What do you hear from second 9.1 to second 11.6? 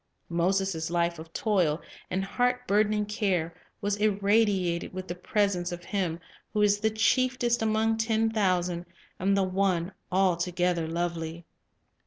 and the One "altogether lovely."